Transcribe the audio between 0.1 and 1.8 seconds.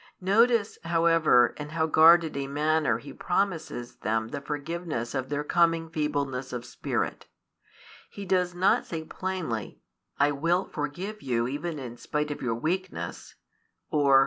Notice, however, in